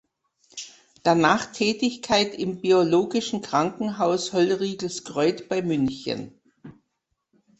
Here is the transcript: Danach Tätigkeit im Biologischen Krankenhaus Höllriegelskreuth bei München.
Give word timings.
Danach 1.03 1.51
Tätigkeit 1.51 2.33
im 2.33 2.59
Biologischen 2.59 3.41
Krankenhaus 3.43 4.33
Höllriegelskreuth 4.33 5.47
bei 5.47 5.61
München. 5.61 6.41